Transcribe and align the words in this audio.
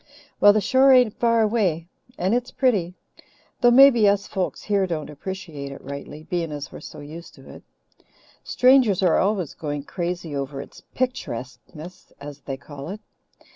"Well, 0.39 0.51
the 0.51 0.61
shore 0.61 0.91
ain't 0.91 1.13
far 1.19 1.41
away, 1.43 1.85
and 2.17 2.33
it's 2.33 2.49
pretty 2.49 2.95
though 3.59 3.69
maybe 3.69 4.09
us 4.09 4.25
folks 4.25 4.63
here 4.63 4.87
don't 4.87 5.11
appreciate 5.11 5.71
it 5.71 5.79
rightly, 5.83 6.23
being 6.23 6.51
as 6.51 6.71
we're 6.71 6.79
so 6.79 7.01
used 7.01 7.35
to 7.35 7.47
it. 7.47 7.61
Strangers 8.43 9.03
are 9.03 9.17
always 9.19 9.53
going 9.53 9.83
crazy 9.83 10.35
over 10.35 10.59
its 10.59 10.81
'picturesqueness,' 10.95 12.13
as 12.19 12.39
they 12.39 12.57
call 12.57 12.89
it. 12.89 12.99